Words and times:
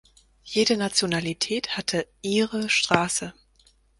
Jede 0.43 0.77
Nationalität 0.77 1.77
hatte 1.77 2.07
„ihre“ 2.23 2.71
Straße. 2.71 3.35